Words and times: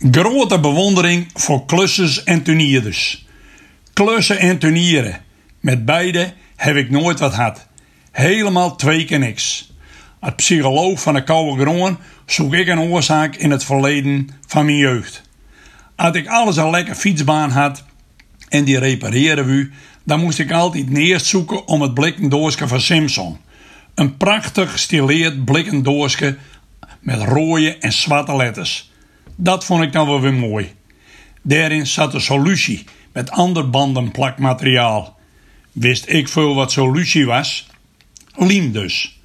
Grote 0.00 0.60
bewondering 0.60 1.26
voor 1.34 1.66
klussers 1.66 2.24
en 2.24 2.42
tunierders. 2.42 3.26
Klussen 3.92 4.38
en 4.38 4.58
tunieren. 4.58 5.20
Met 5.60 5.84
beide 5.84 6.32
heb 6.56 6.76
ik 6.76 6.90
nooit 6.90 7.18
wat 7.18 7.34
gehad. 7.34 7.66
Helemaal 8.10 8.76
twee 8.76 9.04
keer 9.04 9.18
niks. 9.18 9.72
Als 10.20 10.34
psycholoog 10.36 11.02
van 11.02 11.14
de 11.14 11.24
koude 11.24 11.62
grond 11.62 11.98
zoek 12.26 12.54
ik 12.54 12.68
een 12.68 12.78
oorzaak 12.78 13.36
in 13.36 13.50
het 13.50 13.64
verleden 13.64 14.30
van 14.46 14.64
mijn 14.64 14.76
jeugd. 14.76 15.22
Als 15.96 16.16
ik 16.16 16.28
alles 16.28 16.56
een 16.56 16.70
lekker 16.70 16.94
fietsbaan 16.94 17.50
had 17.50 17.84
en 18.48 18.64
die 18.64 18.78
repareerde 18.78 19.44
we, 19.44 19.70
dan 20.04 20.20
moest 20.20 20.38
ik 20.38 20.52
altijd 20.52 20.90
neerst 20.90 21.26
zoeken 21.26 21.66
om 21.66 21.82
het 21.82 21.94
blikken 21.94 22.68
van 22.68 22.80
Simpson. 22.80 23.38
Een 23.94 24.16
prachtig 24.16 24.72
gestileerd 24.72 25.44
blikken 25.44 25.82
met 27.00 27.22
rode 27.22 27.76
en 27.78 27.92
zwarte 27.92 28.36
letters. 28.36 28.89
Dat 29.42 29.64
vond 29.64 29.82
ik 29.82 29.92
dan 29.92 30.06
wel 30.06 30.20
weer 30.20 30.34
mooi. 30.34 30.72
Daarin 31.42 31.86
zat 31.86 32.14
een 32.14 32.20
solutie 32.20 32.84
met 33.12 33.30
ander 33.30 33.70
bandenplakmateriaal. 33.70 35.18
Wist 35.72 36.08
ik 36.08 36.28
veel 36.28 36.54
wat 36.54 36.72
solutie 36.72 37.26
was? 37.26 37.66
Liem 38.34 38.72
dus. 38.72 39.20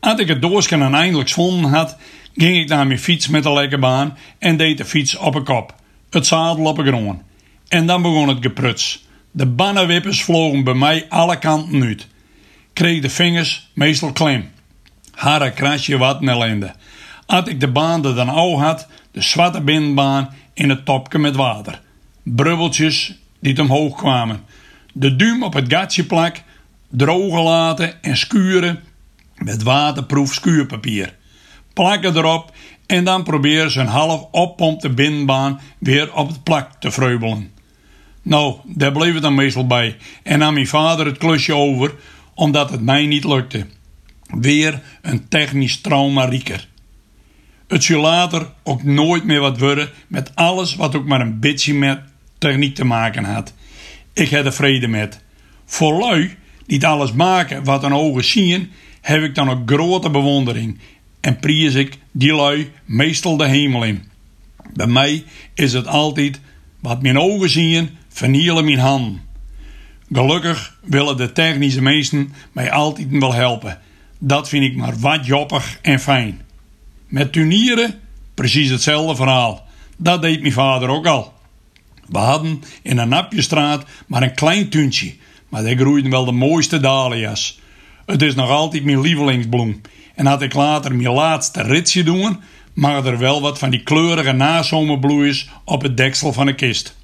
Als 0.00 0.20
ik 0.20 0.28
het 0.28 0.42
doorsken 0.42 0.78
dan 0.78 0.94
eindelijk 0.94 1.28
gevonden 1.28 1.70
had, 1.70 1.96
ging 2.36 2.56
ik 2.56 2.68
naar 2.68 2.86
mijn 2.86 2.98
fiets 2.98 3.28
met 3.28 3.42
de 3.42 3.52
lekke 3.52 3.78
baan 3.78 4.18
en 4.38 4.56
deed 4.56 4.78
de 4.78 4.84
fiets 4.84 5.16
op 5.16 5.34
een 5.34 5.44
kop. 5.44 5.74
Het 6.10 6.26
zadel 6.26 6.64
op 6.64 6.78
een 6.78 6.86
grond. 6.86 7.22
En 7.68 7.86
dan 7.86 8.02
begon 8.02 8.28
het 8.28 8.38
gepruts. 8.40 9.06
De 9.30 9.46
bannenwippers 9.46 10.22
vlogen 10.22 10.64
bij 10.64 10.74
mij 10.74 11.06
alle 11.08 11.38
kanten 11.38 11.82
uit. 11.82 12.06
Kreeg 12.72 13.02
de 13.02 13.10
vingers 13.10 13.70
meestal 13.74 14.12
klem. 14.12 14.50
Harre 15.10 15.52
krasje 15.52 15.98
wat 15.98 16.20
een 16.20 16.28
ellende. 16.28 16.74
Als 17.26 17.48
ik 17.48 17.60
de 17.60 17.68
baan 17.68 18.02
dan 18.02 18.28
al 18.28 18.60
had, 18.60 18.88
de 19.10 19.20
zwarte 19.20 19.60
bindbaan 19.60 20.34
in 20.54 20.68
het 20.68 20.84
topje 20.84 21.18
met 21.18 21.36
water. 21.36 21.80
Brubbeltjes 22.22 23.18
die 23.40 23.60
omhoog 23.60 23.96
kwamen. 23.96 24.44
De 24.92 25.16
duim 25.16 25.42
op 25.42 25.52
het 25.52 25.72
gatje 25.72 26.04
plak, 26.04 26.42
drogen 26.88 27.42
laten 27.42 28.02
en 28.02 28.16
skuren 28.16 28.80
met 29.36 29.62
waterproef 29.62 30.34
schuurpapier. 30.34 31.14
Plakken 31.72 32.16
erop 32.16 32.52
en 32.86 33.04
dan 33.04 33.22
proberen 33.22 33.70
ze 33.70 33.80
een 33.80 33.86
half 33.86 34.26
oppompte 34.30 34.90
bindbaan 34.90 35.60
weer 35.78 36.14
op 36.14 36.28
het 36.28 36.42
plak 36.42 36.70
te 36.78 36.90
vreubelen. 36.90 37.52
Nou, 38.22 38.56
daar 38.64 38.92
bleef 38.92 39.12
het 39.12 39.22
dan 39.22 39.34
meestal 39.34 39.66
bij 39.66 39.96
en 40.22 40.38
nam 40.38 40.54
mijn 40.54 40.66
vader 40.66 41.06
het 41.06 41.18
klusje 41.18 41.54
over 41.54 41.94
omdat 42.34 42.70
het 42.70 42.80
mij 42.80 43.06
niet 43.06 43.24
lukte. 43.24 43.66
Weer 44.26 44.82
een 45.02 45.28
technisch 45.28 45.80
trauma 45.80 46.24
rieker. 46.24 46.68
Het 47.68 47.84
zou 47.84 48.00
later 48.00 48.46
ook 48.62 48.82
nooit 48.82 49.24
meer 49.24 49.40
wat 49.40 49.58
worden 49.58 49.90
met 50.06 50.34
alles 50.34 50.74
wat 50.74 50.96
ook 50.96 51.06
maar 51.06 51.20
een 51.20 51.40
beetje 51.40 51.74
met 51.74 52.00
techniek 52.38 52.74
te 52.74 52.84
maken 52.84 53.24
had. 53.24 53.54
Ik 54.12 54.28
heb 54.28 54.44
er 54.44 54.52
vrede 54.52 54.88
met. 54.88 55.22
Voor 55.64 55.98
lui 55.98 56.36
die 56.66 56.86
alles 56.86 57.12
maken 57.12 57.64
wat 57.64 57.82
een 57.82 57.94
ogen 57.94 58.24
zien, 58.24 58.70
heb 59.00 59.22
ik 59.22 59.34
dan 59.34 59.50
ook 59.50 59.70
grote 59.70 60.10
bewondering 60.10 60.78
en 61.20 61.36
prijs 61.36 61.74
ik 61.74 61.98
die 62.12 62.34
lui 62.34 62.72
meestal 62.84 63.36
de 63.36 63.46
hemel 63.46 63.84
in. 63.84 64.02
Bij 64.72 64.86
mij 64.86 65.24
is 65.54 65.72
het 65.72 65.86
altijd 65.86 66.40
wat 66.80 67.02
mijn 67.02 67.18
ogen 67.18 67.50
zien, 67.50 67.90
vernielen 68.08 68.64
mijn 68.64 68.78
handen. 68.78 69.20
Gelukkig 70.12 70.78
willen 70.84 71.16
de 71.16 71.32
technische 71.32 71.82
meesten 71.82 72.32
mij 72.52 72.70
altijd 72.70 73.06
wel 73.10 73.34
helpen. 73.34 73.78
Dat 74.18 74.48
vind 74.48 74.64
ik 74.64 74.76
maar 74.76 74.98
wat 74.98 75.26
joppig 75.26 75.78
en 75.82 76.00
fijn. 76.00 76.40
Met 77.14 77.32
tunieren 77.32 77.94
precies 78.34 78.70
hetzelfde 78.70 79.16
verhaal. 79.16 79.66
Dat 79.96 80.22
deed 80.22 80.40
mijn 80.40 80.52
vader 80.52 80.88
ook 80.88 81.06
al. 81.06 81.32
We 82.08 82.18
hadden 82.18 82.62
in 82.82 82.98
een 82.98 83.08
Napjestraat 83.08 83.84
maar 84.06 84.22
een 84.22 84.34
klein 84.34 84.68
tuintje, 84.68 85.14
maar 85.48 85.62
daar 85.62 85.76
groeiden 85.76 86.10
wel 86.10 86.24
de 86.24 86.32
mooiste 86.32 86.80
dahlia's. 86.80 87.60
Het 88.06 88.22
is 88.22 88.34
nog 88.34 88.50
altijd 88.50 88.84
mijn 88.84 89.00
lievelingsbloem. 89.00 89.80
En 90.14 90.26
had 90.26 90.42
ik 90.42 90.54
later 90.54 90.94
mijn 90.94 91.14
laatste 91.14 91.62
ritje 91.62 92.02
doen, 92.02 92.40
mag 92.72 93.04
er 93.04 93.18
wel 93.18 93.40
wat 93.40 93.58
van 93.58 93.70
die 93.70 93.82
kleurige 93.82 94.32
nazomerbloeiers 94.32 95.48
op 95.64 95.82
het 95.82 95.96
deksel 95.96 96.32
van 96.32 96.46
de 96.46 96.54
kist. 96.54 96.96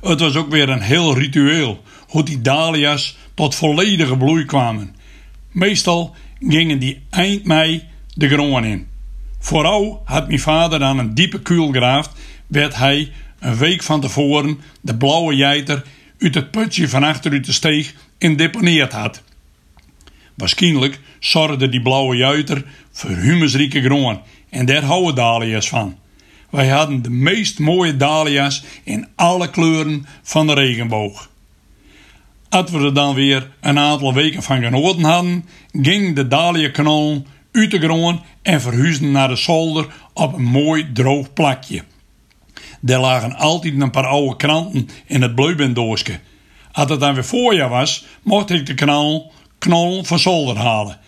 Het 0.00 0.20
was 0.20 0.36
ook 0.36 0.50
weer 0.50 0.68
een 0.68 0.82
heel 0.82 1.18
ritueel 1.18 1.82
hoe 2.08 2.22
die 2.22 2.40
dahlia's 2.40 3.16
tot 3.34 3.54
volledige 3.54 4.16
bloei 4.16 4.44
kwamen. 4.44 4.96
Meestal 5.50 6.14
gingen 6.48 6.78
die 6.78 7.02
eind 7.10 7.44
mei 7.44 7.82
de 8.14 8.28
grond 8.28 8.64
in. 8.64 8.92
Vooral 9.44 10.02
had 10.04 10.26
mijn 10.26 10.40
vader 10.40 10.78
dan 10.78 10.98
een 10.98 11.14
diepe 11.14 11.42
kuil 11.42 11.72
geraafd, 11.72 12.10
werd 12.46 12.76
hij 12.76 13.12
een 13.38 13.56
week 13.56 13.82
van 13.82 14.00
tevoren 14.00 14.60
de 14.80 14.96
blauwe 14.96 15.34
jeiter 15.34 15.84
uit 16.18 16.34
het 16.34 16.50
putje 16.50 16.88
van 16.88 17.02
achteruit 17.02 17.44
de 17.44 17.52
steeg 17.52 17.94
in 18.18 18.36
deponeerd 18.36 18.92
had. 18.92 19.22
Waarschijnlijk 20.34 21.00
zorgde 21.20 21.68
die 21.68 21.82
blauwe 21.82 22.16
juiter 22.16 22.64
voor 22.92 23.10
humusrijke 23.10 23.82
grond 23.82 24.20
en 24.50 24.66
daar 24.66 24.82
houden 24.82 25.14
dahlia's 25.14 25.68
van. 25.68 25.98
Wij 26.50 26.68
hadden 26.68 27.02
de 27.02 27.10
meest 27.10 27.58
mooie 27.58 27.96
dahlia's 27.96 28.64
in 28.84 29.08
alle 29.14 29.50
kleuren 29.50 30.06
van 30.22 30.46
de 30.46 30.54
regenboog. 30.54 31.30
Als 32.48 32.70
we 32.70 32.78
er 32.78 32.94
dan 32.94 33.14
weer 33.14 33.50
een 33.60 33.78
aantal 33.78 34.14
weken 34.14 34.42
van 34.42 34.62
genoten 34.62 35.04
hadden, 35.04 35.44
ging 35.72 36.14
de 36.14 36.28
dahlia-knol 36.28 37.26
uit 37.54 37.74
grond 37.74 38.20
en 38.42 38.60
verhuisden 38.60 39.10
naar 39.10 39.28
de 39.28 39.36
zolder 39.36 39.86
op 40.12 40.32
een 40.32 40.44
mooi 40.44 40.92
droog 40.92 41.32
plakje. 41.32 41.84
Er 42.84 42.98
lagen 42.98 43.36
altijd 43.36 43.80
een 43.80 43.90
paar 43.90 44.06
oude 44.06 44.36
kranten 44.36 44.88
in 45.06 45.22
het 45.22 45.34
bloeibendoosje. 45.34 46.20
Als 46.72 46.90
het 46.90 47.00
dan 47.00 47.14
weer 47.14 47.24
voorjaar 47.24 47.68
was, 47.68 48.06
mocht 48.22 48.50
ik 48.50 48.66
de 48.66 48.74
knol, 48.74 49.32
knol 49.58 50.04
van 50.04 50.18
zolder 50.18 50.56
halen. 50.56 50.98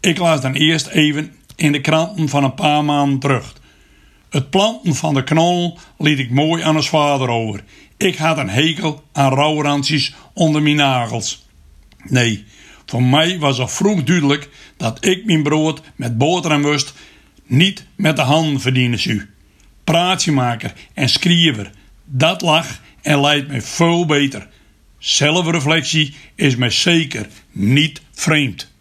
Ik 0.00 0.18
las 0.18 0.40
dan 0.40 0.52
eerst 0.52 0.86
even 0.86 1.34
in 1.56 1.72
de 1.72 1.80
kranten 1.80 2.28
van 2.28 2.44
een 2.44 2.54
paar 2.54 2.84
maanden 2.84 3.18
terug. 3.18 3.54
Het 4.30 4.50
planten 4.50 4.94
van 4.94 5.14
de 5.14 5.24
knol 5.24 5.78
liet 5.98 6.18
ik 6.18 6.30
mooi 6.30 6.62
aan 6.62 6.76
ons 6.76 6.88
vader 6.88 7.28
over. 7.28 7.64
Ik 7.96 8.16
had 8.16 8.38
een 8.38 8.48
hekel 8.48 9.02
aan 9.12 9.32
rouwrandjes 9.32 10.14
onder 10.32 10.62
mijn 10.62 10.76
nagels. 10.76 11.46
Nee, 12.04 12.44
voor 12.86 13.02
mij 13.02 13.38
was 13.38 13.58
het 13.58 13.72
vroeg 13.72 14.02
duidelijk 14.02 14.48
dat 14.76 15.04
ik 15.04 15.24
mijn 15.24 15.42
brood 15.42 15.80
met 15.96 16.18
boter 16.18 16.50
en 16.50 16.62
wust 16.62 16.94
niet 17.46 17.86
met 17.94 18.16
de 18.16 18.22
handen 18.22 18.60
verdienen 18.60 18.98
zou. 18.98 19.26
Praatje 19.84 20.32
maken 20.32 20.72
en 20.94 21.08
schrijver, 21.08 21.70
dat 22.04 22.42
lag 22.42 22.80
en 23.02 23.20
leidt 23.20 23.48
mij 23.48 23.62
veel 23.62 24.06
beter. 24.06 24.48
Zelfreflectie 24.98 26.14
is 26.34 26.56
mij 26.56 26.70
zeker 26.70 27.26
niet 27.50 28.00
vreemd. 28.12 28.72